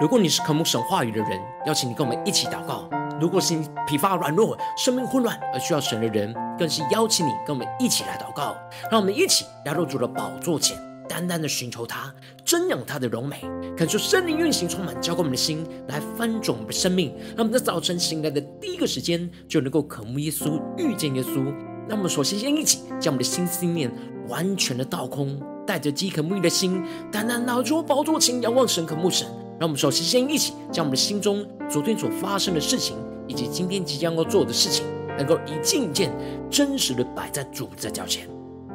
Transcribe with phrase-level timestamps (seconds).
[0.00, 2.88] 如果你是渴慕神话语的人，邀请你跟我们一起祷告；
[3.20, 8.56] 如果是你疲乏软弱、生命混乱而需要神的人，更是邀请你跟我们一起来祷告。
[8.90, 10.74] 让我们一起来到主的宝座前，
[11.06, 12.10] 单单的寻求他，
[12.46, 13.42] 瞻仰他的荣美，
[13.76, 17.14] 感受圣灵运行充满，浇灌我们的心，来翻转我们的生命。
[17.36, 21.54] 让我们在早晨醒来的第一个时间，就能够渴慕耶稣、遇见耶稣。
[21.86, 23.92] 那么，首先先一起将我们的心思念
[24.28, 25.38] 完全的倒空。
[25.66, 29.28] 带着饥渴沐浴的心，单单拿出宝座前仰望神、渴慕神。
[29.60, 32.96] 让我们首先先一起将我们的心中昨天所发生的事情，
[33.28, 34.86] 以及今天即将要做的事情，
[35.18, 36.10] 能够一件一件
[36.50, 38.26] 真实的摆在主的脚前。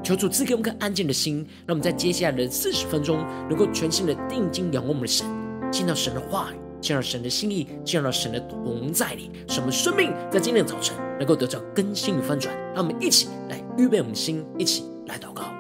[0.04, 3.18] 求主赐给我们颗安静的心，让我们在接下来的四十分钟，
[3.50, 5.26] 能够全心的定睛仰望我们的神，
[5.72, 12.56] 见到神的话语，见到神的心意，见到神的同在里，使我们生命在今天的早晨能够得到更新与翻转。
[12.76, 15.55] 让我们一起来预备我们的心，一起来祷告。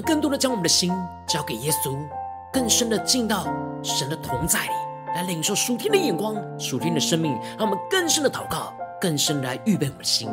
[0.00, 0.92] 更多的将我们的心
[1.26, 1.96] 交给耶稣，
[2.52, 3.44] 更深的进到
[3.82, 4.72] 神的同在里，
[5.14, 10.28] 来领受属天的眼光、属天的生命，让我们更深的祷告，更深的来预备我们的心。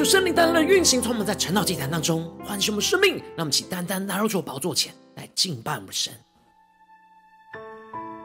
[0.00, 6.10] 求圣灵单单的运行，从我们在晨祷祭坛当中唤醒我们生命，让我们起单单来到主宝座前来敬拜我们神。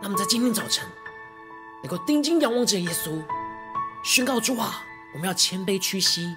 [0.02, 0.88] 那么在今天早晨
[1.84, 3.22] 能够定睛仰望着耶稣，
[4.06, 6.34] 宣告主啊，我们要谦卑屈膝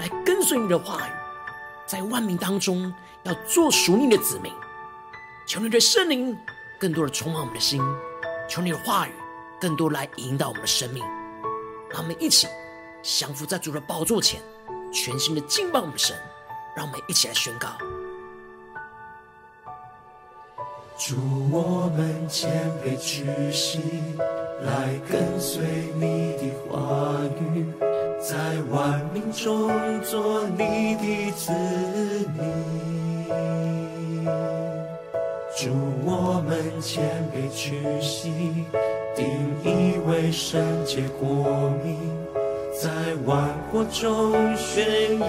[0.00, 1.12] 来跟随你的话语，
[1.86, 4.52] 在万民当中要做属你的子民。
[5.46, 6.36] 求你对圣灵
[6.80, 7.80] 更多的充满我们的心，
[8.48, 9.12] 求你的话语
[9.60, 11.04] 更多来引导我们的生命。
[11.90, 12.48] 让我们一起
[13.04, 14.42] 降服在主的宝座前。
[14.92, 16.16] 全新的敬拜我们神，
[16.76, 17.68] 让我们一起来宣告：
[20.98, 21.16] 祝，
[21.50, 22.50] 我们谦
[22.84, 23.80] 卑屈膝，
[24.62, 25.64] 来跟随
[25.94, 27.72] 你的话语，
[28.20, 29.70] 在万民中
[30.02, 31.52] 做你的子
[32.36, 32.44] 民。
[35.56, 35.70] 祝，
[36.04, 38.66] 我们谦卑屈膝，
[39.14, 39.24] 定
[39.62, 42.19] 义为圣洁国民。
[42.82, 42.88] 在
[43.26, 45.28] 万国中宣扬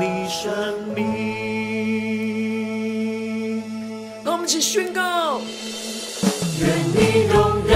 [0.00, 0.54] 你生
[0.94, 1.02] 命。
[4.22, 5.40] 让我们一起宣告：
[6.60, 7.36] 愿你荣
[7.68, 7.74] 耀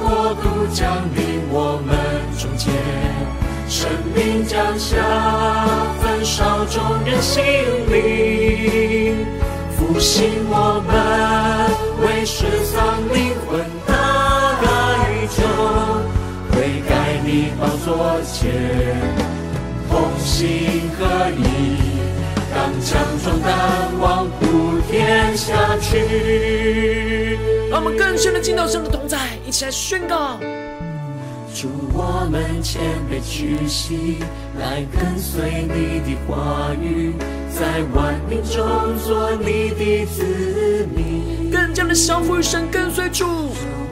[0.00, 1.94] 国度降临我们
[2.38, 2.72] 中间，
[3.68, 4.96] 生命降下，
[6.00, 7.44] 焚烧众人心
[7.92, 9.26] 灵，
[9.76, 10.96] 复兴我们，
[12.00, 13.60] 为失丧灵魂
[17.26, 18.52] 你宝座前，
[19.90, 21.04] 同心合
[21.36, 21.42] 意，
[22.54, 27.36] 刚强壮胆，望普天下去。
[27.68, 30.38] 让我们更深的进到神的同在，一起来宣告：
[31.52, 32.80] 主，我们谦
[33.10, 34.18] 卑屈膝，
[34.60, 37.12] 来跟随你的话语，
[37.50, 40.22] 在万民中做你的子
[40.94, 43.26] 民，更加的降服于神，跟随主。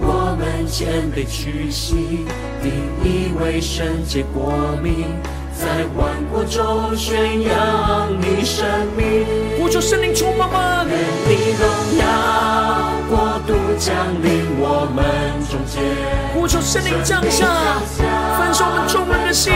[0.00, 2.26] 我们谦卑屈膝，
[2.62, 4.52] 定义为圣洁国
[4.82, 5.06] 民，
[5.52, 8.64] 在万国中宣扬你生
[8.96, 9.26] 命。
[9.58, 10.85] 呼求圣灵充满吗？
[10.88, 10.99] 愿
[11.29, 11.62] 你荣
[11.99, 12.05] 耀
[13.08, 15.05] 国度降临我们
[15.49, 15.82] 中间。
[16.35, 17.46] 呼求圣灵降下，
[18.38, 19.52] 焚烧我们众人的心，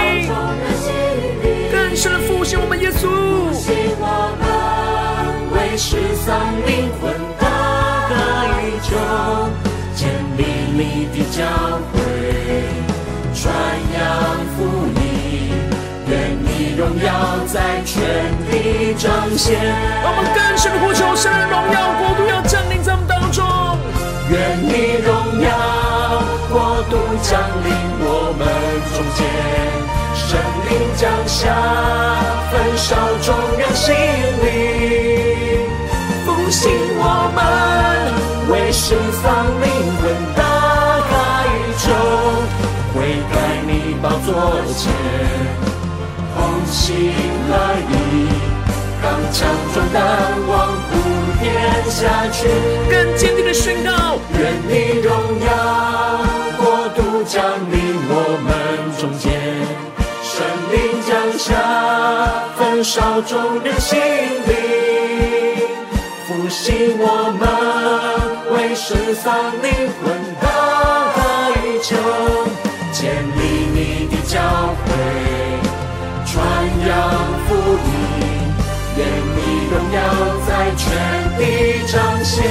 [1.70, 3.08] 更深的复兴我们耶稣。
[3.49, 4.46] 复兴我们
[5.52, 7.12] 为失丧灵魂
[11.38, 11.44] 教
[11.93, 12.02] 会。
[13.32, 13.55] 传
[13.94, 14.02] 扬
[14.56, 14.58] 福
[14.99, 15.55] 音，
[16.08, 17.08] 愿你荣耀
[17.46, 17.94] 在全
[18.50, 19.06] 地彰
[19.37, 19.55] 显。
[20.02, 23.46] 让我们更深的呼求，圣灵荣耀国度要降临在我们当中。
[24.31, 25.49] 愿你荣耀
[26.50, 27.70] 国度降临
[28.02, 28.43] 我们
[28.90, 29.23] 中间，
[30.19, 30.35] 圣
[30.67, 31.55] 灵降下，
[32.50, 33.94] 焚烧众人心
[34.43, 35.62] 灵，
[36.26, 36.69] 复兴
[36.99, 37.38] 我们
[38.50, 39.67] 为失丧灵
[40.02, 40.11] 魂
[44.28, 44.92] 你宝座前，
[46.36, 46.86] 同心
[47.50, 47.54] 来
[47.90, 47.92] 意，
[49.02, 49.96] 刚强壮胆，
[50.46, 50.52] 往
[50.90, 50.92] 普
[51.40, 51.44] 天
[51.88, 52.46] 下去，
[52.90, 55.10] 更坚定的宣告：愿你荣
[55.40, 55.48] 耀
[56.58, 57.75] 国度降临
[58.10, 58.12] 我
[58.44, 58.48] 们
[58.98, 59.32] 中间，
[60.22, 60.76] 神灵
[61.06, 61.48] 降下，
[62.58, 63.98] 焚烧众人心
[64.46, 64.52] 灵，
[66.26, 67.42] 复兴我们
[68.54, 69.32] 为失丧
[69.62, 69.66] 灵
[70.02, 70.27] 魂
[74.28, 74.92] 教会，
[76.26, 76.36] 传
[76.86, 76.92] 扬
[77.48, 77.90] 福音，
[78.98, 79.00] 愿
[79.34, 79.38] 你
[79.70, 79.96] 荣耀
[80.46, 80.84] 在全
[81.38, 81.40] 地
[81.90, 82.44] 彰显。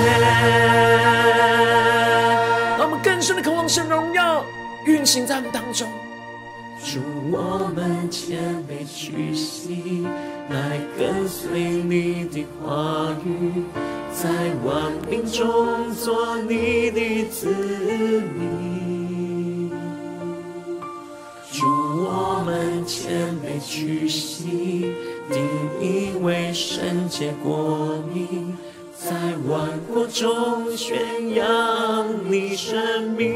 [2.79, 4.43] 让我们更深的渴望神荣耀
[4.87, 5.87] 运行在我们当中。
[6.83, 6.99] 祝，
[7.31, 10.07] 我们谦卑屈膝，
[10.49, 13.63] 来跟随你的话语，
[14.15, 14.27] 在
[14.65, 17.47] 万民中做你的子
[18.35, 18.86] 民。
[21.67, 21.73] 主，
[22.05, 24.93] 我们谦卑屈膝，
[25.29, 25.43] 定
[25.81, 28.55] 意为圣洁国民，
[28.97, 29.11] 在
[29.49, 33.27] 万国中宣扬你生命。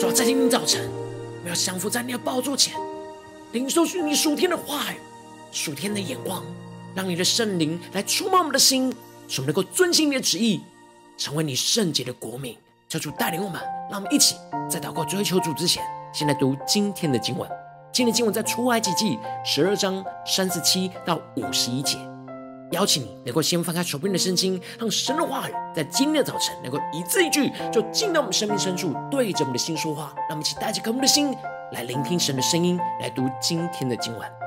[0.00, 0.88] 主，在今天早晨，
[1.44, 2.72] 我要降服在你的宝座前，
[3.52, 4.96] 领受属你属天的话语、
[5.52, 6.42] 属天的眼光，
[6.94, 8.90] 让你的圣灵来触摸我们的心，
[9.28, 10.62] 使我们能够遵行你的旨意，
[11.18, 12.56] 成为你圣洁的国民。
[12.94, 13.60] 求主带领我们，
[13.90, 14.36] 让我们一起
[14.70, 15.82] 在祷告追求主之前，
[16.12, 17.48] 先来读今天的经文。
[17.92, 21.98] 今天的经文在出埃及记十二章三十七到五十一节。
[22.70, 30.12] 邀请你能够先翻开手边的圣经，让神的话语在今天的早晨能够一字一句，就进到我们生命深处，对着我们的心说话。
[30.28, 31.36] 让我们一起带着渴慕的心
[31.72, 34.43] 来聆听神的声音，来读今天的经文。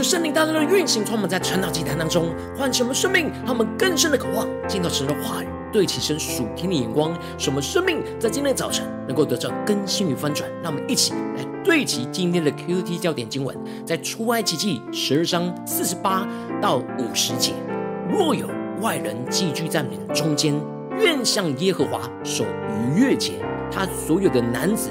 [0.00, 10.48] 感受圣灵大大的运行，充满在传道祭坛当中，唤醒我们生命，让我们更深的渴望见到神的话语，对齐神属天的眼光，使我们生命在今天的早晨能够得到更新与翻转。
[10.62, 13.54] 让我们一起来对齐今天的 QT 焦点经文，
[13.84, 16.26] 在出埃及记十二章四十八
[16.62, 17.52] 到五十节：
[18.08, 18.48] 若有
[18.80, 20.58] 外人寄居在你们中间，
[20.98, 22.46] 愿向耶和华守
[22.96, 23.34] 逾越节，
[23.70, 24.88] 他所有的男子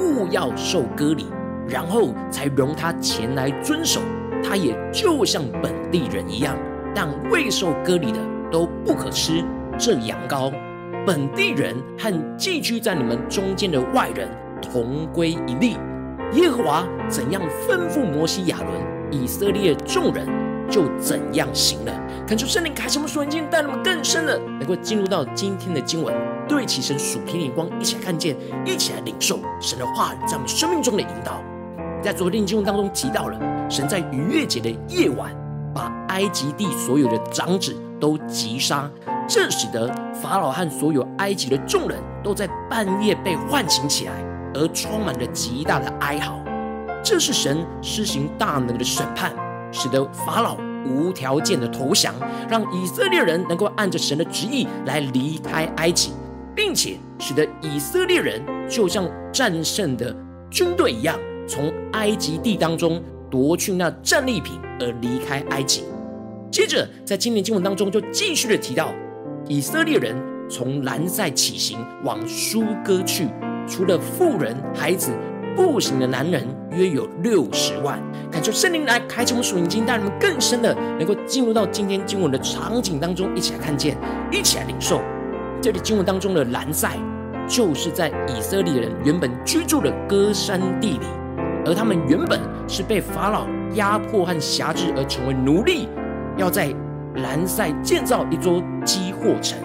[0.00, 1.28] 务要受割礼，
[1.66, 4.02] 然后才容他前来遵守。
[4.42, 6.56] 他也就像本地人一样，
[6.94, 8.18] 但未受割礼的
[8.50, 9.44] 都不可吃
[9.78, 10.52] 这羊羔。
[11.06, 14.28] 本地人和寄居在你们中间的外人
[14.60, 15.76] 同归一例。
[16.32, 18.68] 耶和华怎样吩咐摩西、亚伦、
[19.10, 20.28] 以色列众人，
[20.70, 21.92] 就怎样行了。
[22.28, 26.14] 恳求圣灵开启我们属灵眼，带我们更深的能够进入到今天的经文，
[26.46, 31.42] 对齐神属天的眼光，一起来看见，一起来领受神的话语在我们生命中的引导。
[32.02, 33.38] 在昨天经文当中提到了，
[33.70, 35.30] 神在逾越节的夜晚，
[35.72, 38.90] 把埃及地所有的长子都击杀，
[39.28, 44.12] 这使得法老和所有埃及的众人都在半夜被唤醒起来，
[44.54, 46.40] 而充满着极大的哀嚎。
[47.00, 49.32] 这是神施行大能的审判，
[49.70, 52.12] 使得法老无条件的投降，
[52.48, 56.12] 让以色列人能够按着神的旨意来离开埃及，
[56.56, 60.12] 并且使得以色列人就像战胜的
[60.50, 61.16] 军队一样。
[61.48, 65.84] 从埃及地当中夺去那战利品而离开埃及。
[66.50, 68.92] 接着，在今年经文当中就继续的提到，
[69.46, 70.16] 以色列人
[70.48, 73.28] 从兰塞起行往苏割去，
[73.68, 75.12] 除了妇人、孩子，
[75.54, 78.02] 步行的男人约有六十万。
[78.32, 83.96] 感谢圣灵来开启我们属灵经，带你们更深的能够进入到今天经文的场景当中，一起来看见，
[84.32, 85.00] 一起来领受。
[85.62, 86.96] 这里经文当中的兰塞，
[87.46, 91.06] 就是在以色列人原本居住的歌山地里。
[91.70, 95.88] 而他们原本是被法老压迫和辖制而成为奴隶，
[96.36, 96.74] 要在
[97.22, 99.56] 兰塞建造一座积货城。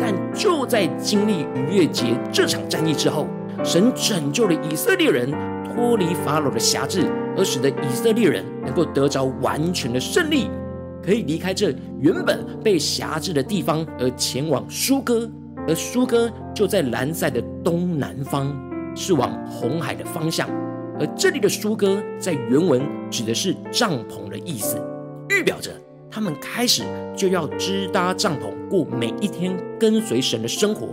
[0.00, 3.26] 但就在经历逾越节这场战役之后，
[3.62, 5.30] 神拯救了以色列人
[5.62, 7.04] 脱离法老的辖制，
[7.36, 10.48] 而使得以色列人能够得着完全的胜利，
[11.04, 15.30] 可以离开这原本被辖制的地方，而前往苏哥。
[15.68, 18.50] 而苏哥就在兰塞的东南方，
[18.96, 20.48] 是往红海的方向。
[21.00, 24.78] 而这里的疏割在原文指的是帐篷的意思，
[25.30, 25.70] 预表着
[26.10, 26.82] 他们开始
[27.16, 30.88] 就要支搭帐篷，过每一天跟随神的生活。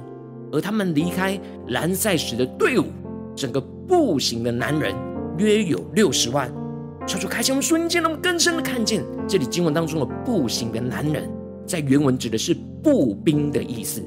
[0.49, 1.37] 而他们离开
[1.67, 2.85] 兰塞时的队伍，
[3.35, 4.95] 整个步行的男人
[5.37, 6.49] 约有六十万。
[7.05, 11.29] 求主开枪瞬间，让我们更深的看见这里经文当中的步行的男人，
[11.65, 14.01] 在原文指的是步兵的意思。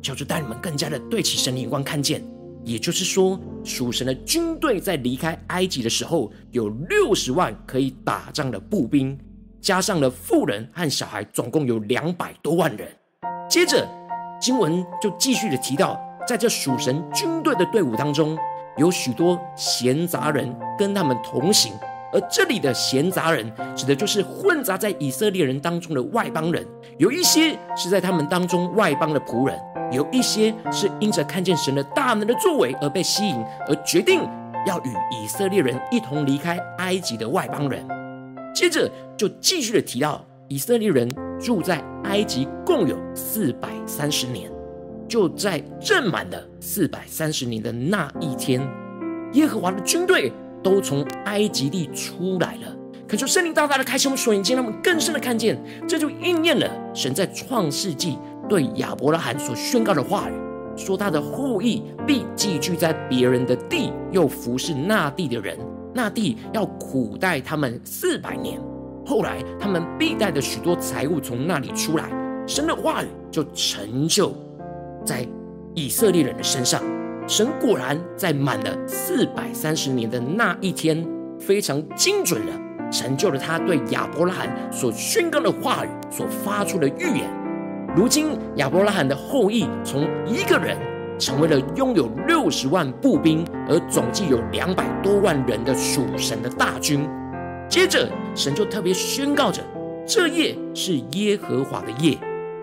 [0.00, 2.22] 求主带你们更加的对齐神的眼光看见。
[2.64, 9.18] 也就是说，属神的军队在离开埃及的时候，有六十万可以打仗的步兵，
[9.60, 12.88] 加上了妇人和小孩，总共有两百多万人。
[13.48, 13.88] 接着，
[14.40, 18.36] 经文就继续的提到，在这属神军队的队伍当中，
[18.76, 21.72] 有许多闲杂人跟他们同行。
[22.10, 26.66] 而这里的闲杂人，指的就是混杂在以色列人当中的外邦人，
[26.98, 29.58] 有一些是在他们当中外邦的仆人。
[29.90, 34.20] 有一些是因着看见神的大能的作为而被吸引，而决定
[34.66, 37.82] 要与以色列人一同离开埃及的外邦人。
[38.54, 41.08] 接着就继续的提到，以色列人
[41.40, 44.50] 住在埃及共有四百三十年。
[45.08, 48.60] 就在正满的四百三十年的那一天，
[49.32, 50.30] 耶和华的军队
[50.62, 52.77] 都从埃及地出来了。
[53.08, 58.18] 恳求圣灵大大的开启我们属眼，让我们更深的看见，这就应验了神在创世纪。
[58.46, 60.32] 对亚伯拉罕所宣告的话语，
[60.76, 65.58] 说他的后裔必寄居在别人的地，又服侍那地的人，
[65.94, 68.60] 那地要苦待他们四百年。
[69.06, 72.10] 后来他们必带着许多财物从那里出来，
[72.46, 74.34] 神的话语就成就
[75.02, 75.26] 在
[75.74, 76.82] 以色列人的身上。
[77.26, 81.06] 神果然在满了四百三十年的那一天，
[81.38, 82.52] 非常精准的
[82.90, 87.28] 成就了他对亚伯拉罕所宣告的话语所发出的预言。
[87.96, 90.76] 如今亚伯拉罕的后裔从一个人
[91.18, 97.08] 成为了拥有六十万步兵，而总计有两百多万人的属神的大军。
[97.68, 99.62] 接着，神就特别宣告着：
[100.06, 102.16] 这夜是耶和华的夜，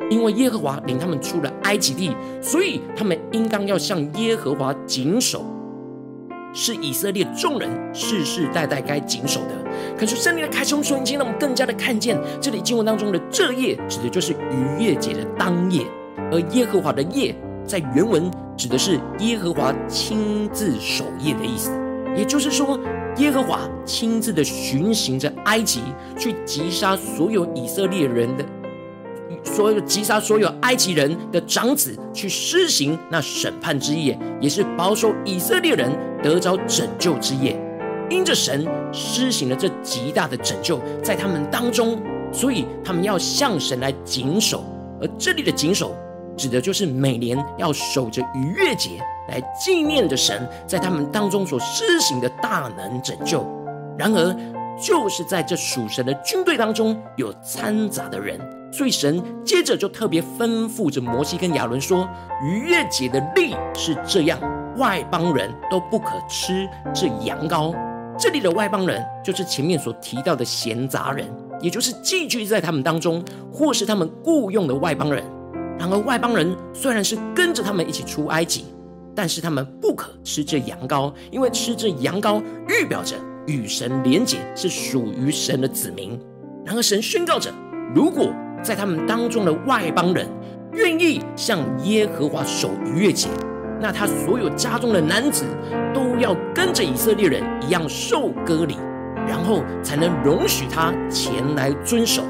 [0.09, 5.45] 因为耶和华领他们出了埃及地，所以他们应当要向耶和华谨守。
[6.55, 9.49] 是以色列众人世世代代该谨守的。
[9.97, 15.85] 可是圣灵的开胸瞬间，让我们更加的看见这里经文当中的这夜，指的就是逾越节的当夜。
[16.31, 17.35] 而耶和华的夜，
[17.67, 21.71] 在原文指的是耶和华亲自守夜的意思。
[22.15, 22.79] 也就是说，
[23.17, 25.81] 耶和华亲自的巡行着埃及，
[26.17, 28.45] 去击杀所有以色列人的，
[29.45, 35.89] 所有击杀所有埃及人的长子，去施行那审判之夜，也是保守以色列人
[36.21, 37.57] 得着拯救之夜。
[38.09, 41.97] 因着神施行了这极大的拯救在他们当中，
[42.31, 44.63] 所以他们要向神来谨守。
[45.01, 45.95] 而这里的谨守，
[46.37, 48.99] 指的就是每年要守着逾越节，
[49.29, 53.45] 来纪念着神在他们当中所施行的大能拯救。
[53.97, 54.35] 然而，
[54.79, 58.39] 就是在这属神的军队当中有掺杂的人，
[58.75, 62.05] 所以神接着就特别吩咐着摩西跟亚伦说：
[62.43, 64.37] 逾越节的例是这样，
[64.75, 67.73] 外邦人都不可吃这羊羔。
[68.19, 71.25] 这里的外邦人，就是前面所提到的闲杂人，
[71.61, 75.23] 也就是寄居在他们当中，或是他们雇佣的外邦人。
[75.79, 78.65] 然而，外邦人虽然是跟着他们一起出埃及，
[79.15, 83.15] 但是他们不可吃这羊羔，因为吃这羊羔预表着
[83.47, 86.19] 与神连结，是属于神的子民。
[86.65, 87.49] 然而，神宣告着，
[87.93, 88.33] 如果
[88.65, 90.27] 在他们当中的外邦人
[90.73, 93.29] 愿意向耶和华守逾越节，
[93.79, 95.45] 那他所有家中的男子
[95.93, 98.75] 都要跟着以色列人一样受割礼，
[99.27, 102.23] 然后才能容许他前来遵守。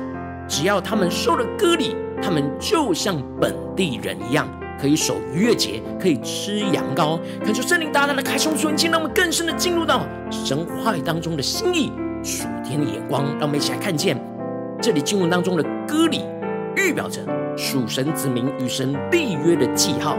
[0.45, 4.45] 只要他们受了割礼，他们就像本地人一样，
[4.79, 7.17] 可以守逾越节，可以吃羊羔。
[7.45, 13.23] 恳求圣灵大大的开胸纯净，让我们更深的进入到神话语当中的心意、属天的眼光。
[13.39, 14.15] 让我们一起来看见
[14.81, 16.21] 这里经文当中的割礼，
[16.75, 17.21] 预表着
[17.57, 20.17] 属神子民与神立约的记号。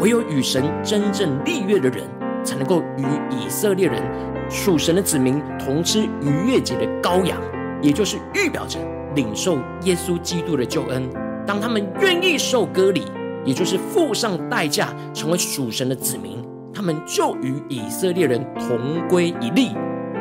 [0.00, 2.02] 唯有与神真正立约的人，
[2.44, 4.02] 才能够与以色列人
[4.50, 7.40] 属神的子民同吃逾越节的羔羊，
[7.80, 8.78] 也就是预表着
[9.14, 11.08] 领受耶稣基督的救恩。
[11.46, 13.04] 当他们愿意受割礼，
[13.44, 19.70] 也就是付上代价成为属神的子民，他们就与以色列人同归一例。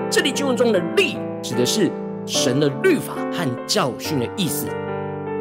[0.09, 1.89] 这里经文中的“例”指的是
[2.25, 4.67] 神的律法和教训的意思。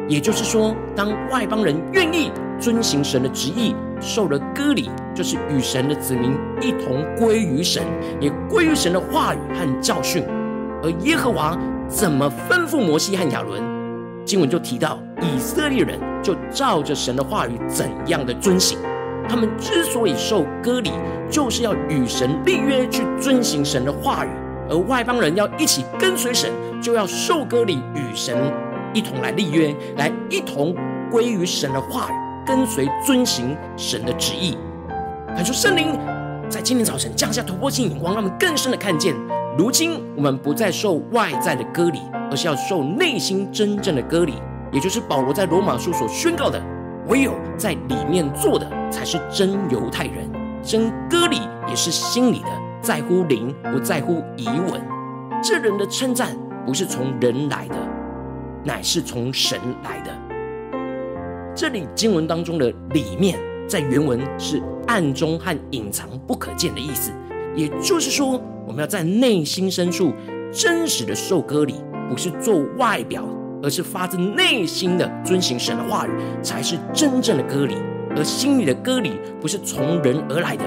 [0.07, 7.83] 也就是说，当外邦人愿意遵行神的旨意，受了割礼，就是与神的子民一同归于神，
[8.19, 10.23] 也归于神的话语和教训。
[10.83, 13.63] 而耶和华怎么吩咐摩西和亚伦，
[14.25, 18.77] 经文就提到以色列人就照着神的话语怎样的遵行。
[19.29, 20.91] 他们之所以受割礼，
[21.29, 24.29] 就是要与神立约，去遵行神的话语；
[24.69, 28.37] 而外邦人要一起跟随神，就要受割礼，与神。
[28.93, 30.75] 一同来立约，来一同
[31.09, 32.13] 归于神的话语，
[32.45, 34.55] 跟随遵行神的旨意。
[35.35, 35.99] 恳求圣灵
[36.47, 39.15] 在今天早晨降下突破性眼光，让我们更深的看见，
[39.57, 44.35] 如今我们不再受外在的割礼，而是要受内心真正的割礼。
[44.71, 46.61] 也就是保罗在罗马书所宣告的：
[47.07, 50.31] 唯有在里面做的，才是真犹太人。
[50.61, 52.49] 真割礼也是心里的，
[52.83, 54.79] 在乎灵，不在乎仪文。
[55.41, 57.75] 这人的称赞不是从人来的。
[58.65, 60.11] 乃是从神来的。
[61.55, 67.11] 这里经文当中的“里面”在原文是暗中和隐藏、不可见的意思。
[67.55, 70.13] 也就是说，我们要在内心深处
[70.51, 71.75] 真实的受割礼，
[72.09, 73.23] 不是做外表，
[73.61, 77.75] 而是发自内心的遵行神的话语，才是真正的割礼。
[78.15, 80.63] 而心里的割礼，不是从人而来的，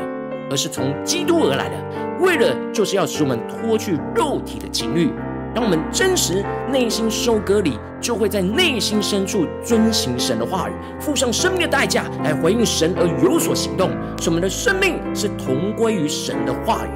[0.51, 1.77] 而是从基督而来的，
[2.21, 5.11] 为了就是要使我们脱去肉体的情欲。
[5.55, 16.91] 当我们真实内心收割里，就会在内心深处遵行神的话语，付上生命的代价来回应神而有所行动，使我们的生命是同归于神的话语。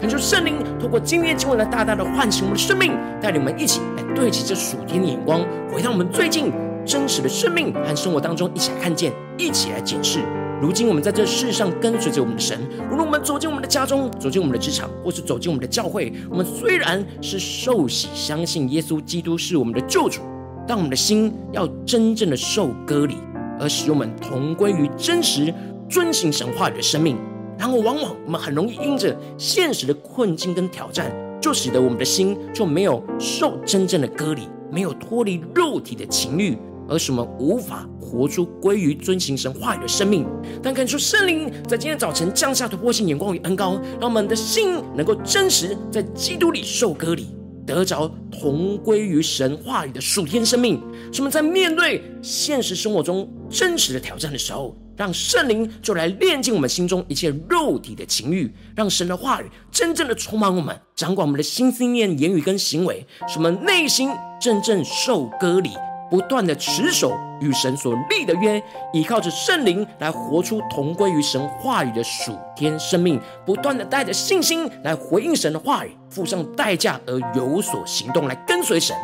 [0.00, 5.40] 恳求圣灵透过今天经文来大大的唤醒我们的生命，带领我们一起来对齐这属天的眼光，
[5.72, 6.52] 回到我们最近
[6.84, 10.20] 真实的生命和生活当中，一起来看见，一起来检视。
[10.64, 12.58] 如今我们在这世上跟随着我们的神，
[12.90, 20.22] 无论我们走进我们的家中，走进我们的职场，或是走进我们的教会，我们虽然是受洗相信耶稣基督是我们的救主，
[20.66, 23.18] 但我们的心要真正的受割礼，
[23.60, 25.52] 而使我们同归于真实
[25.86, 27.18] 遵行神话语的生命。
[27.58, 36.56] 然后往往我们很容易因着现实的困境跟挑战，就使得我们的心就没有受真正的割礼，没有脱离肉体的情欲。
[36.88, 40.26] 而使我们无法活出归于遵行神话语的生命，
[40.62, 47.28] 但恳求圣灵在今天早晨降下突破性眼光与恩膏，让我们的心能够真实在基督里受割礼，
[47.66, 50.80] 得着同归于神话语的属天生命。
[51.12, 65.70] 使我们在面对现实生活中真实的挑战的时候，让圣灵就来炼净我们心中一切肉体的情欲，让神的话语真正的充满我们，掌管我们的心思念、言语跟行为，使我们内心真正受割礼。
[66.10, 68.62] 不断的持守与神所立的约，
[68.92, 78.96] 依靠着圣灵来活出同归于神话语的属天生命，不断的带着信心来回应神的话语，付上代价而有所行动来跟随神。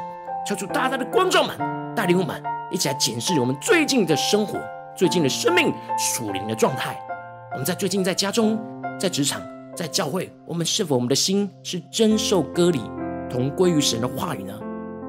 [0.46, 1.56] 求主大大的光照们，
[1.94, 4.58] 带领我们一起来检视我们最近的生活、
[4.96, 6.98] 最近的生命属灵的状态。
[7.52, 8.58] 我们在最近在家中、
[8.98, 9.40] 在职场、
[9.76, 12.80] 在教会，我们是否我们的心是真受割礼，
[13.28, 14.54] 同归于神的话语呢？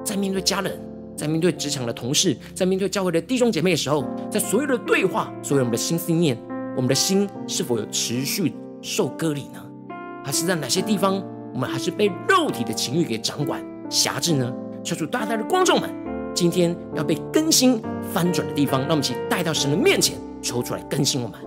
[0.03, 0.77] 在面对家人，
[1.21, 6.35] 在面对职场的同事，在面对教会的弟兄姐妹的时候，在所有的对话，所有我们的心思念，
[6.75, 9.63] 我们的心是否有持续受割礼呢？
[10.25, 14.51] 还是在哪些地方，我们还是被肉体的情欲给掌管、辖制呢？
[14.83, 15.87] 求主大大的光照们，
[16.33, 17.79] 今天要被更新
[18.11, 21.39] 翻转的地方，让我们一起带到神的面前，求出来更新我们。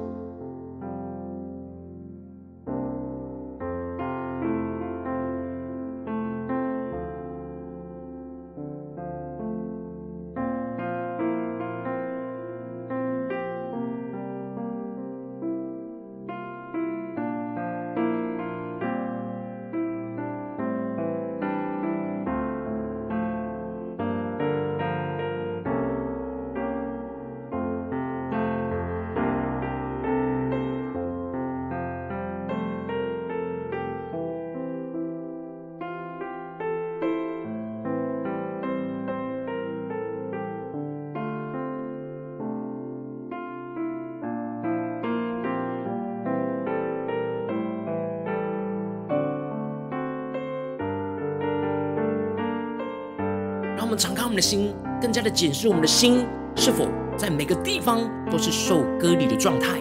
[53.94, 56.26] 们敞开我们的心，更加的检视我们的心
[56.56, 59.78] 是否在每个地方都是受割礼的状态，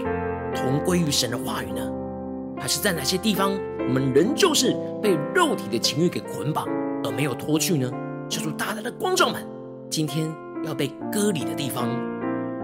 [0.54, 1.82] 同归于神的话语呢？
[2.60, 6.68] 还是在哪些地方我们仍旧是被肉体的情欲给捆绑
[7.04, 7.92] 而没有脱去呢？
[8.30, 9.44] 求主大大的光照们，
[9.90, 10.32] 今天
[10.64, 11.90] 要被割礼的地方，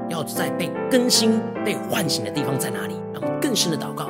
[0.08, 2.94] 要在被更新、被唤醒的地方在哪里？
[3.12, 4.08] 让我们更深的祷告。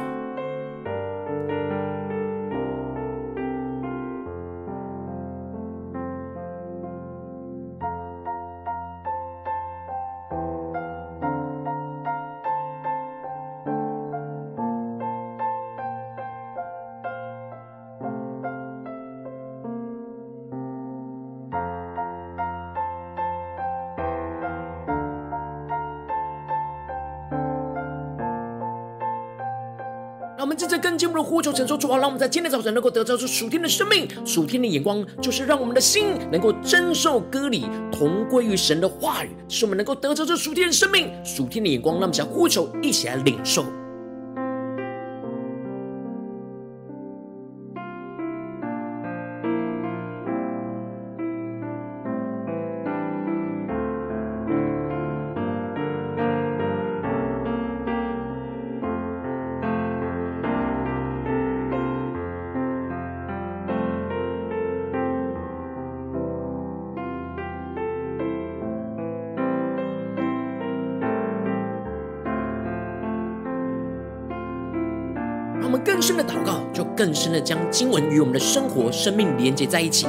[30.39, 31.97] 让我们正在更进一步的呼求、承受主啊！
[31.97, 41.95] 让我们在今天早晨能够得着这属天的生命、属天的眼光，就是让我们的心能够真受割礼，同归于神的话语，使我们能够得着这属天的生命、属天的眼光。
[41.95, 43.65] 让我们想呼求，一起来领受。
[77.29, 80.07] 深的将经文与我们的生活、生命连接在一起。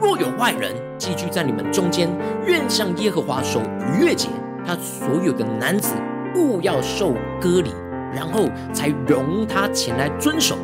[0.00, 2.08] 若有外人寄居在你们中间，
[2.46, 4.28] 愿向耶和华守逾越节，
[4.64, 5.94] 他所有的男子
[6.36, 7.70] 务要受割礼，
[8.14, 10.56] 然后才容他前来遵守。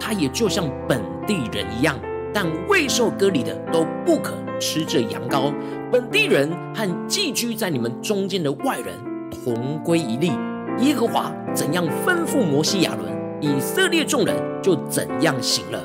[0.00, 1.96] 他也就像本地人一样，
[2.32, 5.54] 但未受割礼的都不可吃这羊羔。
[5.92, 8.92] 本地人和寄居在你们中间的外人
[9.30, 10.32] 同归一例。
[10.80, 15.82] 耶和华怎样吩咐摩西亚伦，以色列众人就怎样行了，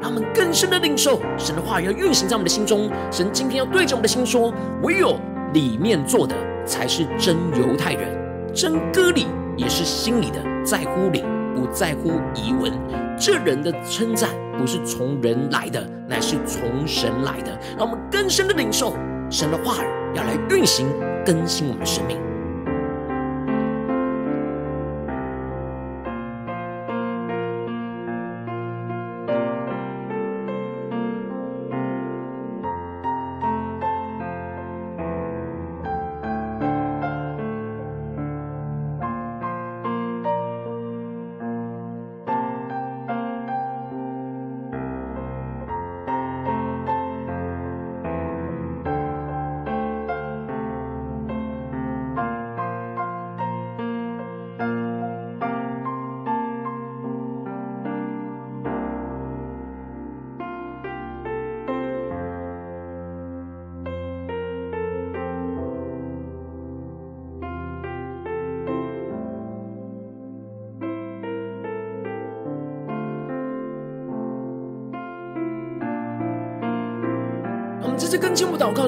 [0.00, 2.90] 让我们更深的领受神的话语要运行在我们的心中。
[3.10, 5.18] 神今天要对着我们的心说：唯有
[5.52, 8.08] 里面做的才是真犹太人，
[8.52, 12.72] 真割礼也是心里的，在乎灵，不在乎仪文。
[13.18, 17.58] 这人的称赞不是从人来的，乃是从神来的。
[17.78, 18.94] 让我们更深的领受
[19.30, 20.86] 神的话语要来运行
[21.24, 22.18] 更新我们的生命。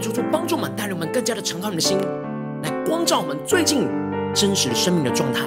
[0.01, 1.99] 求主帮助我们，带领我们更加的敞开我们的心，
[2.63, 3.89] 来光照我们最近
[4.35, 5.47] 真实的生命的状态。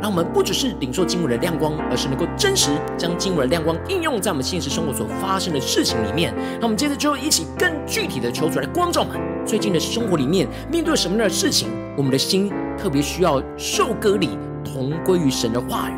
[0.00, 6.34] 让我们不只是领受经文的亮光，而是能够真实将经文的亮光应用在我们现实生活所发生的事情里面。
[6.58, 14.30] 那我们接着就一起更具体的求主来光照我们最近的生活里面，面对什么样的事情，我们的心特别需要受割礼，
[14.64, 15.92] 同归于神的话语，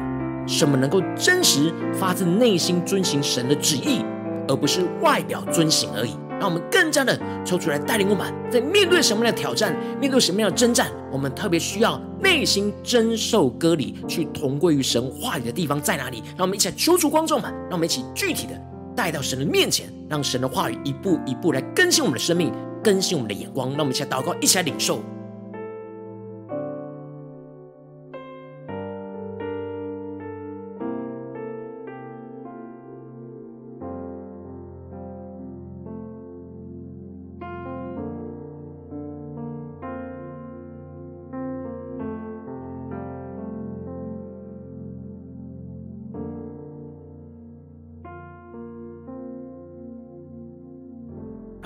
[0.47, 4.05] 什么能够真实发自内心遵行神的旨意，
[4.49, 6.15] 而不是外表遵行而已。
[6.45, 16.23] 让我们更加的抽出来带领我们，在面对什么样的挑战，面对什么样的征战，我们特别需要内心真受割礼，去同归于神话语的地方在哪里？
[16.37, 18.53] 让我们一起来求主观众们，让我们一起具体的
[18.95, 22.53] 带到神的面前，让神的话语一步一步来更新我们的生命，
[22.83, 23.71] 更新我们的眼光。
[23.71, 25.01] 让我们一起来祷告，一起来领受。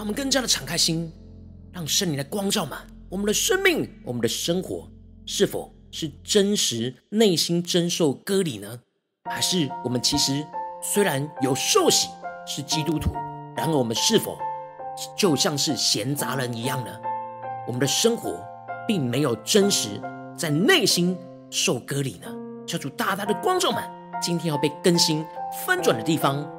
[0.09, 1.13] 我们更加的敞开心，
[1.71, 4.89] 让圣灵来光照满我们的生命，我们的生活
[5.27, 8.81] 是否是真实内心真受割礼呢？
[9.31, 10.43] 还是我们其实
[10.83, 12.09] 虽然有受洗
[12.47, 13.13] 是基督徒，
[13.55, 14.39] 然而我们是否
[15.15, 16.91] 就像是闲杂人一样呢？
[17.67, 18.43] 我们的生活
[18.87, 20.01] 并没有真实
[20.35, 21.15] 在内心
[21.51, 22.35] 受割礼呢？
[22.67, 23.93] 求主大大的光照满
[24.23, 25.23] 今天要被更新
[25.67, 26.51] 翻转的地方。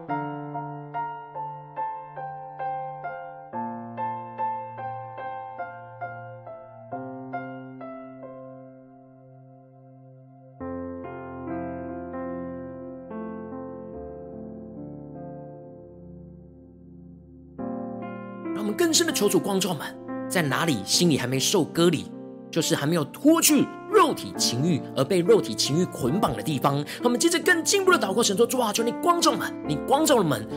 [19.19, 19.86] 求主光照们，
[20.29, 22.05] 在哪里心里还没受割礼，
[22.49, 26.82] 就是还没有脱去肉体情欲而被肉体情欲捆绑的地方。
[27.03, 30.47] 我们接着更进一步的祷告，神说：主啊，求你光照们，你光照了们。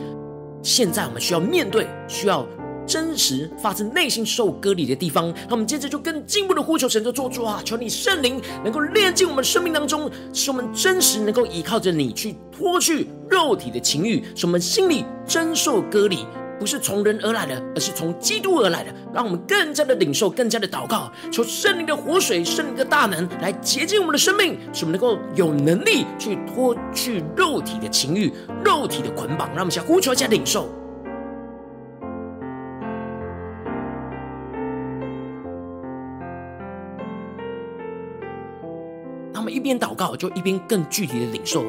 [0.61, 2.47] 现在我们需要面对，需要
[2.87, 5.29] 真实发自内心受割礼的地方。
[5.49, 16.25] 那我们接着就更进一步的呼求神说：主啊，求你圣灵能够炼净我们生命当中，使我们真实能够依靠着你去脱去肉体的情欲，使我们心里真受割礼。
[16.59, 18.93] 不是从人而来的，而是从基督而来的。
[19.13, 28.31] 让我们更加的领受，更加的祷告，求圣灵的活水、圣灵的大能来洁净我们的生命，使我们能够有能力去脱去肉体的情欲、
[28.63, 29.49] 肉体的捆绑。
[29.49, 30.69] 让我们先呼求一下领受。
[39.33, 41.65] 那么一边祷告，就一边更具体的领受，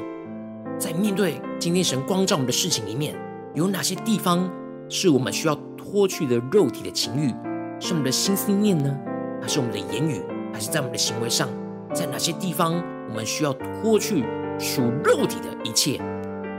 [0.79, 3.15] 在面对今天神光照我们的事情里面，
[3.55, 4.49] 有哪些地方？
[4.97, 7.35] 是我们需要脱去的肉体的情欲，
[7.81, 8.97] 是我们的心思念呢，
[9.43, 11.49] 还是我们的言语，还是在我们的行为上，
[11.93, 14.25] 在哪些地方我们需要脱去
[14.57, 16.01] 属肉体的一切，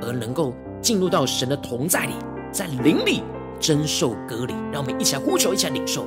[0.01, 2.11] 而能够进入到神的同在里，
[2.51, 3.23] 在灵里
[3.57, 4.53] 真受隔离？
[4.69, 6.05] 让我们一起来呼求，一起来领受。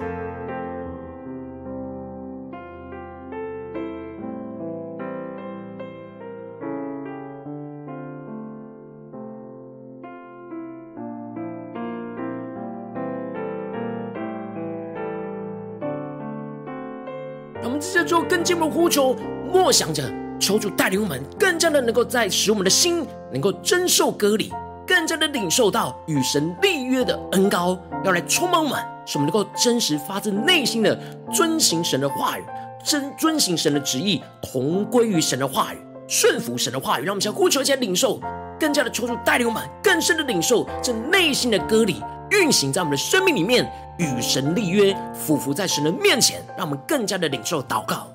[18.09, 19.15] 这之后更进一步呼求，
[19.53, 20.03] 默想着
[20.41, 24.51] 求主带领我们，更加的能够在使我们的心能够真受割礼，
[24.87, 30.99] 更加的领受到与神立约的恩膏，要来充满我们，使我们能够真实发自内心的
[31.31, 32.45] 遵行神的话语，
[32.83, 37.05] 真遵行神的旨意，同归于神的话语，顺服神的话语。
[37.05, 38.19] 让我们先呼求一下领受，
[38.59, 42.03] 更加的求主带领我们，更深的领受这内心的割礼。
[42.31, 48.07] 运行在我们的生命里面，与神立约，俯伏在神的面前，让我们更加的领受祷告。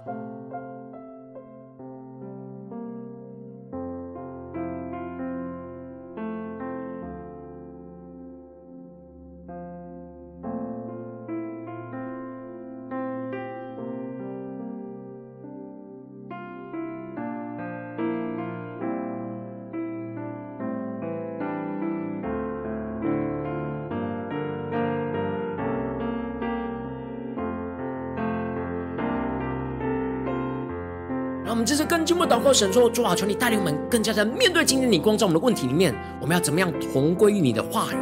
[31.63, 37.95] 们这次更进一步祷告，神说：主啊，求你带领我们更加的面对今天你光照我们的问题里面，我们要怎么样同归于你的话语？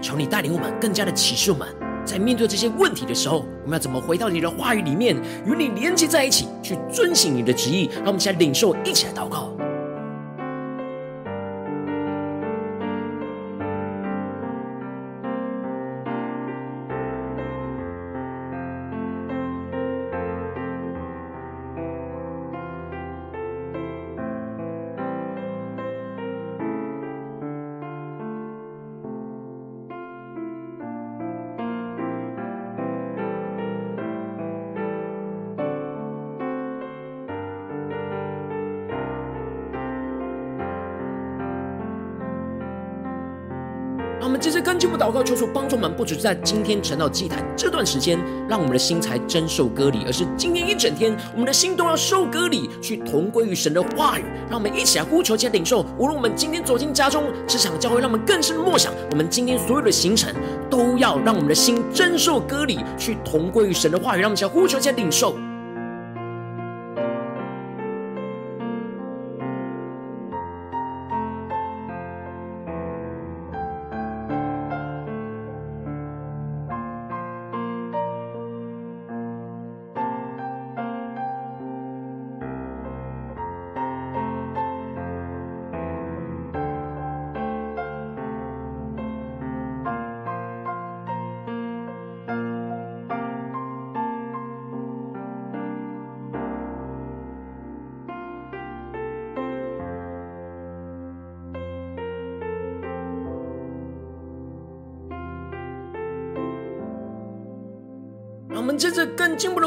[0.00, 1.68] 求你带领我们更加的启示我们，
[2.06, 7.90] 在面对这些问题的时候，我们要怎么回到你的话语里面，与你连接在一起，去遵行你的旨意？
[7.96, 9.53] 让我们现在领受，一起来祷告。
[45.34, 48.18] 求主帮助我们，不只是在今天晨祷祭坛这段时间，
[48.48, 54.24] 让我们的心才真受割礼，而是今天一整天，我们的心都要受割礼，去同归于神的话语。
[54.48, 55.84] 让我们一起来呼求，且领受。
[55.98, 60.32] 无论我们今天走进家中、职场、教会，让我们更深的默想，我们今天所有的行程，
[60.70, 64.20] 都要让我们的心真受割礼，去同归于神的话语。
[64.20, 65.34] 让我们一起来呼求，且领受。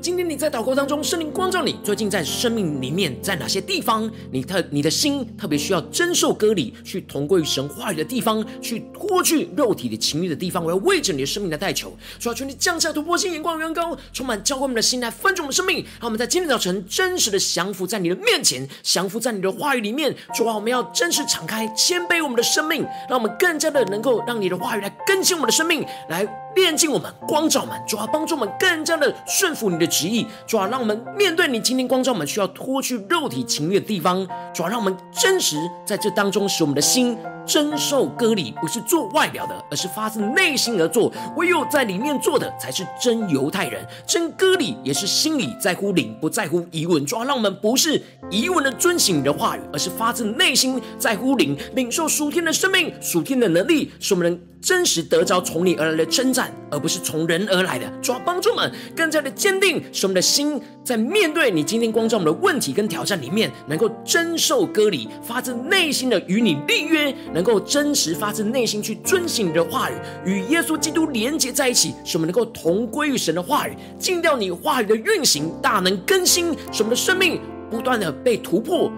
[0.00, 20.16] 今天你在祷告当中，圣灵光照你，最近在生命里面，在哪些地方，你特你的心特别需要真受割礼，去同归于神话语的地方，去脱去肉体的情欲的地方，我要为着你的生命来代求，主啊，求你降下突破性眼光，远高，充满教会我们的心来分足我们生命，让我们在今天早晨真实的降服在你的面前，降服在你的话语里面。
[20.34, 26.26] 主啊，我们要真实敞开，谦卑我们的生命，让我们更加的能够让你的话语来更新我们的生命，来。
[26.54, 41.12] 炼净我们，光照我们，主啊，帮助我们更加的顺服你的旨意，主啊，让我们面对你今天光照我们需要脱去肉体情欲的地方，主啊，让我们真实在这当中，使我们的心真受割礼，不是做外表的，而是发自内心而做。
[41.36, 43.86] 唯有在里面做的，才是真犹太人。
[44.06, 47.04] 真割礼也是心里在乎灵，不在乎仪文。
[47.06, 54.49] 主啊，让我们不是仪文的遵行你的话语，而是发自内心在乎灵，领受属天的生命、属天的能力，使我们能。
[54.60, 57.90] 真实得着从你而来的称赞，而不是从人而来的。
[58.02, 69.94] 主要帮助们更加的坚定，使我们的心在面对你今天光照我们的问题跟挑战里面，能够真受割礼，发自内心的与你立约，能够真实发自内心去遵行你的话语，
[70.24, 77.40] 与耶稣基督连接在一起，使我们能够同归于神的话语，尽掉你话语的运行，大能更新，使我们的生命
[77.70, 78.92] 不断的被突破。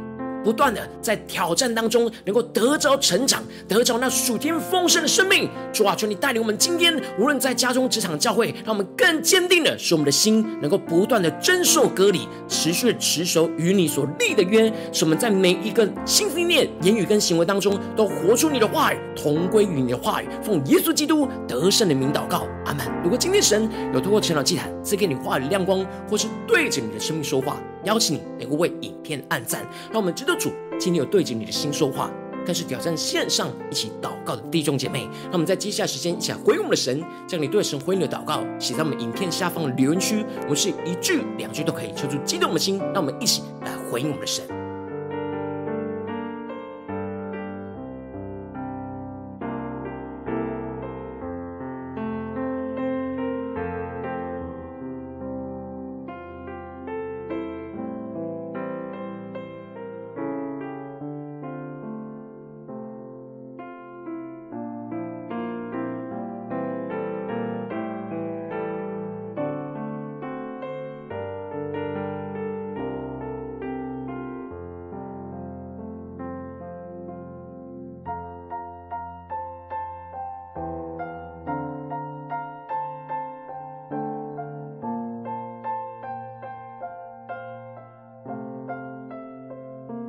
[0.44, 5.48] 不断的在挑战当中，能够得着成长，得着那属天丰盛的生命。
[5.72, 14.72] 主啊，求你带领我们今天，无论在家中、职场、教会，让我们更坚定的，使我们的心能够不断的真受隔离，持续的持守与你所立的约。
[14.92, 20.28] 使我们在每一个心思念、言语跟行为当中，都活出你的话语，同归于你的话语。
[20.42, 22.86] 奉耶稣基督得胜的名祷告，阿门。
[23.02, 32.10] 如果今天神有透过晨祷祭坛赐给你话语亮光，或是对着你的生命说话，邀请你能够为影片按赞，让我们知道主今天有对着你的心说话，
[32.44, 35.08] 更是挑战线上一起祷告的弟兄姐妹。
[35.24, 40.24] 让我们在接下来时间一起来回应我们的神，将你对神回应的祷告写在我们影片下方的留言区。
[40.42, 44.61] 我们是一句两句都可以，抽出激动的心，让我们一起来回应我们的神。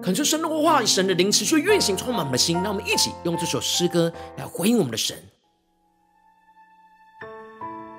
[0.04, 2.62] 恳求神的话语、神的灵持续运行，充满我们的心。
[2.62, 5.18] 让我们一起用这首诗歌来回应我们的神，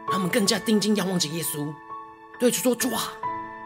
[0.08, 1.72] 让我们更加定睛仰望着耶稣，
[2.38, 3.10] 对主说：主啊，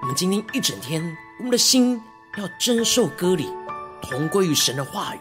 [0.02, 1.02] 我们今天一整天，
[1.38, 2.00] 我们的心
[2.36, 3.52] 要真受割礼，
[4.00, 5.18] 同归于神的话语。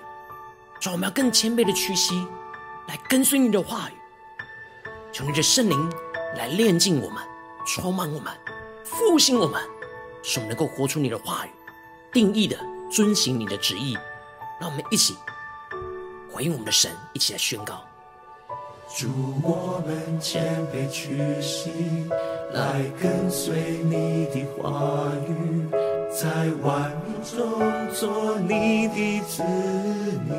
[0.79, 2.23] 主，我们要更谦卑的屈膝，
[2.87, 3.93] 来跟随你的话语。
[5.11, 5.31] 求你。
[5.33, 5.91] 的圣灵
[6.35, 7.23] 来炼净我们，
[7.65, 8.31] 充满我们，
[8.83, 9.59] 复兴我们，
[10.21, 11.49] 使我们能够活出你的话语，
[12.11, 12.55] 定义的
[12.89, 13.97] 遵行你的旨意。
[14.59, 15.15] 让我们一起
[16.31, 17.81] 回应我们的神，一起来宣告：
[18.97, 19.07] 祝，
[19.43, 22.09] 我们谦卑屈膝，
[22.53, 25.69] 来跟随你的话语，
[26.11, 26.27] 在
[26.63, 27.61] 万民中
[27.93, 29.43] 做你的子
[30.27, 30.35] 民。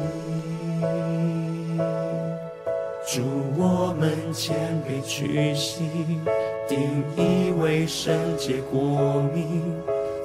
[3.07, 3.23] 祝，
[3.57, 5.89] 我们谦卑屈膝，
[6.69, 9.63] 定义为圣洁国民，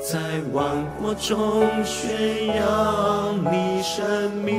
[0.03, 0.19] 在
[0.51, 0.65] 万
[0.99, 4.53] 国中宣扬你生命。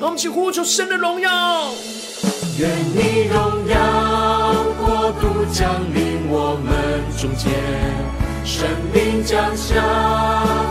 [0.00, 1.30] 让我们起呼求神的荣耀，
[2.58, 4.52] 愿你荣耀
[4.84, 6.74] 国度降临我们
[7.16, 7.52] 中间，
[8.44, 9.80] 生命降下，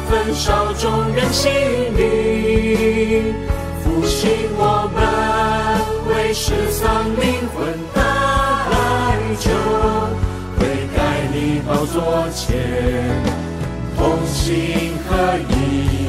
[0.10, 1.50] 焚烧众人心
[1.96, 3.34] 灵。
[3.82, 5.00] 复兴我们，
[6.14, 9.50] 为失丧灵魂的哀求，
[11.60, 12.58] 你宝座前，
[13.98, 16.08] 同心合一，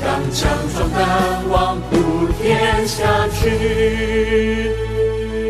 [0.00, 4.70] 刚强壮胆，往普天下去。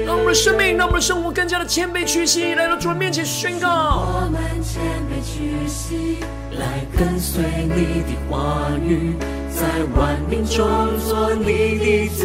[0.07, 3.69] 让我们的生命，让我们的生活更加的谦卑屈膝，来到主人面前宣告。
[3.69, 4.81] 我们谦
[5.11, 6.17] 卑屈膝，
[6.53, 9.15] 来跟随你的话语。
[9.51, 10.67] 在万民中
[11.07, 12.25] 做你的子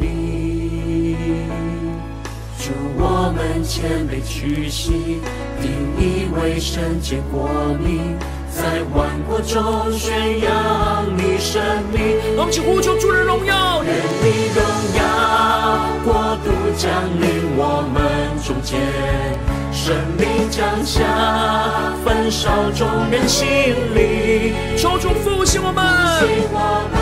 [0.00, 1.18] 民，
[2.58, 5.20] 主，我们谦卑屈膝，
[5.60, 7.48] 定义为圣洁国
[7.78, 8.16] 民，
[8.50, 12.16] 在万国中宣扬你生命。
[12.36, 14.60] 我们一起呼求主的荣耀，愿你荣
[14.96, 15.00] 耀
[16.04, 16.90] 国度降
[17.20, 17.24] 临
[17.56, 17.96] 我们
[18.44, 18.80] 中间，
[19.72, 21.02] 生命降下，
[22.04, 23.46] 焚烧众人心
[23.94, 25.84] 灵，求主复兴我们。
[26.52, 26.96] 我们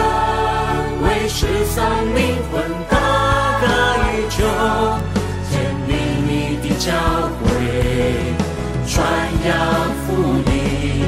[1.02, 1.84] 为失丧
[2.14, 2.52] 灵魂
[2.88, 4.42] 的哀求，
[5.50, 5.52] 建
[5.88, 5.90] 立
[6.26, 6.28] 你
[6.62, 6.90] 的教
[7.40, 8.33] 会，
[8.94, 9.04] 传
[9.44, 11.02] 扬福音，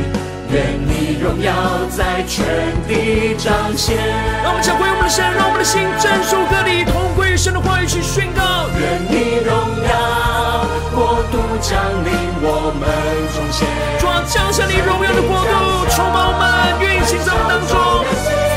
[0.51, 1.53] 愿你荣耀
[1.89, 2.45] 在全
[2.89, 3.97] 地彰显。
[4.43, 8.67] 让我们将归我们的神，让我们的心真受割礼，同归于神的话语去宣告。
[8.75, 9.55] 愿你荣
[9.87, 12.11] 耀国度降临
[12.43, 12.91] 我们
[13.31, 13.71] 中间，
[14.03, 18.03] 主啊，降下你荣耀的国度，充满我们，运行在我们当中。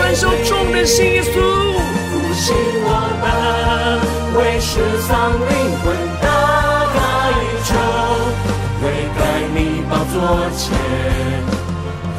[0.01, 3.29] 焚烧众人心，耶稣复兴我们，
[4.41, 6.08] 为失丧灵魂
[10.11, 10.21] 座
[10.57, 10.73] 前，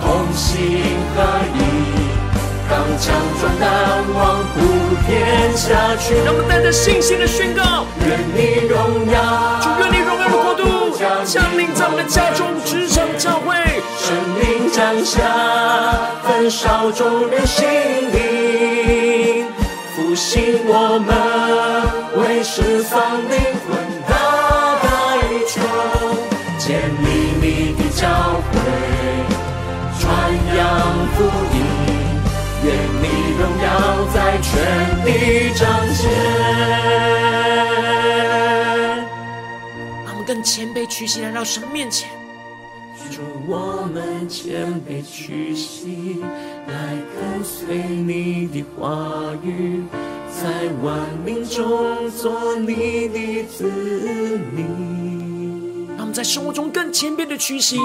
[0.00, 1.16] 同心合
[1.54, 1.58] 意，
[2.68, 3.68] 刚强壮胆，
[4.14, 4.18] 往
[4.54, 4.56] 普
[5.06, 5.10] 天
[5.56, 5.66] 下
[5.96, 6.14] 去。
[6.24, 8.78] 让我们带着信心的宣告：愿你荣
[9.10, 9.16] 耀，
[9.60, 13.56] 主愿你荣耀的国度降临在我们的家中、职场、教会。
[13.98, 15.20] 生命降下，
[16.22, 17.66] 焚烧众人心
[18.12, 19.46] 灵，
[19.94, 23.36] 复兴我们为失丧灵
[23.66, 23.89] 魂
[28.00, 28.56] 教会，
[29.98, 30.08] 传
[30.56, 30.58] 扬
[31.14, 31.18] 福
[31.52, 31.58] 音，
[32.64, 32.66] 愿
[33.02, 33.04] 你
[33.38, 33.68] 荣耀
[34.14, 34.48] 在全
[35.04, 35.08] 地
[35.54, 35.60] 彰
[35.92, 36.00] 显。
[40.06, 42.08] 让我们更谦卑屈膝来到神面前。
[43.10, 46.22] 祝，我们谦卑屈膝，
[46.68, 49.84] 来跟随你的话语，
[50.30, 53.70] 在万民中做你的子
[54.56, 55.19] 民。
[56.12, 57.78] 在生活中更谦卑的屈膝，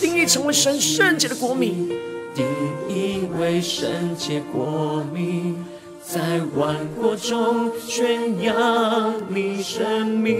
[0.00, 1.88] 定义成为神圣洁的国民，
[2.34, 2.46] 定
[2.88, 5.64] 义为圣洁国民，
[6.04, 10.34] 在万国中宣扬你生命。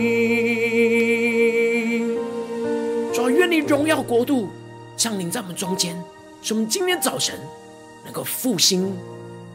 [3.13, 4.49] 主，愿你荣耀国度
[4.95, 6.01] 降临在我们中间，
[6.41, 7.39] 使我们今天早晨
[8.03, 8.95] 能够复兴，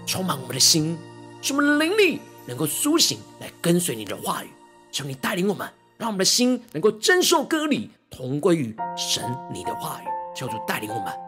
[0.07, 0.98] 充满我们的心，
[1.40, 4.48] 使我们的灵力能够苏醒，来跟随你的话语。
[4.92, 5.68] 求你带领我们，
[5.99, 10.07] 让我们的心能够真受割礼，同归于神你的话语。
[10.34, 11.26] 求主带领我们。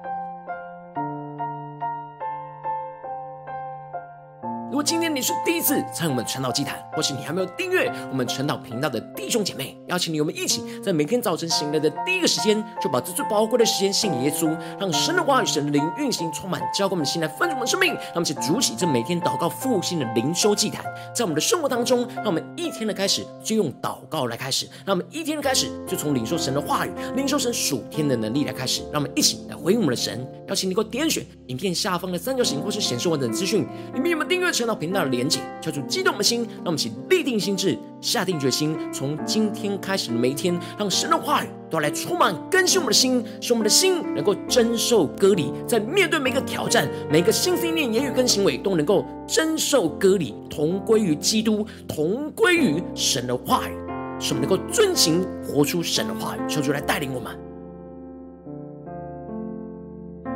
[4.70, 17.94] 如果今天你是第一次参与我们传道祭坛，或是你还没有订阅我们传道频道的弟兄姐妹，邀请你我们一起在每天早晨醒来的第一个时间，就把这最宝贵的时间献给耶稣，让神的话语、神的灵运行充满，交给我们的心来丰盛我们的生命。
[17.94, 20.84] 让我们一起筑起这每天祷告复兴的灵修祭坛，
[21.16, 30.30] 在我们的生活当中，让我们一天的开始就用祷告来开始，让我们一天的开始就从领受神的话语、领受神属天的能力来开始，让我们一起来回应我们的神。
[30.46, 53.72] 邀请你给我点选影片下方的三角形，或是显示完整资讯里面有没有订阅晨祷频道的连结，敲出激动的心，让我们一起立定心志，下定决心，从今天开始的每一天，让神的话语都来充满更新我们的心，使我们的心能够真受割礼，在面对每一个挑战、每一个心思意念、言语跟行为，都能够真受割礼，同归于基督，同归于神的话语，
[54.18, 57.47] 使我们能够遵行活出神的话语，求主来带领我们。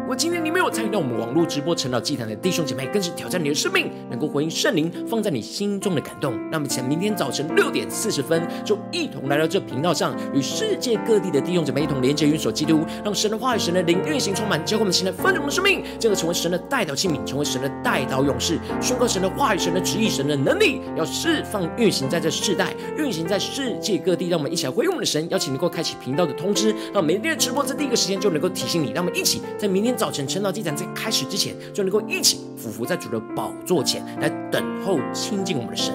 [0.07, 6.39] 果今天你没有参与到我们网络直播晨祷祭坛的弟兄姐妹，更是挑战你的生命，能够回应圣灵放在你心中的感动。
[6.51, 24.29] 那么，请明天早晨六点四十分，就一同来到这频道上，与世界各地的弟兄姐妹一同连接、运所基督，让神的话语、神的灵运行充满，教会我们现在丰盛的生命，这个成为神的代祷器皿，成为神的代祷勇士，宣告神的话语、神的旨意、神的能力，要释放运行在这世代，运行在世界各地。
[24.29, 28.91] 让我们一起来回应我们的神，邀请能够开启频道的通知，让每天的直播在第一个时间就能够提醒你。
[28.91, 35.95] 让我们一起在明天早晨晨祷祭坛在开始之前，就能够一起俯伏在主的宝座前来等候亲近我们的神。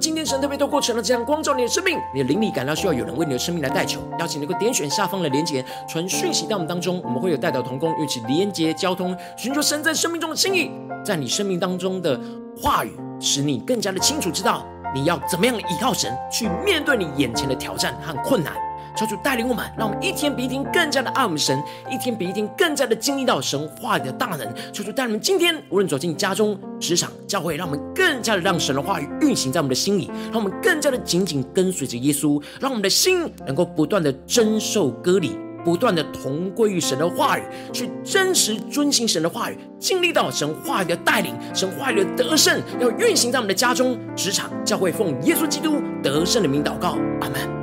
[0.00, 10.70] 今天神特别透过成了这样光照你的生命，你的灵力感到需要有人为你的生命来代求，邀请能够点选下方的连接，传讯息到我们当中，我们会有代祷同工，一起连接交通，寻求神在生命中的心意，
[11.04, 12.18] 在你生命当中的
[12.58, 18.54] 话语，使你更加的清楚知道你要怎么样依靠神去面对你眼前的挑战和困难。
[18.96, 24.46] 求主带领我们，让我们一天比一天更加的爱我们神，一天比一天更加的经历到神话语的大能。
[24.72, 47.59] 求主带领我们今天无论走进家中、职场、教会，让我们更加的让神的话语运行在我们的心里，让我们更加的紧紧跟随着耶稣，让我们的心能够不断的珍受割礼，不断的同归于神的话语，去真实遵行神的话语，经历到神话语的带领，神话语的得胜，要运行在我们的家中、职场、教会，奉耶稣基督得胜的名祷告，阿门。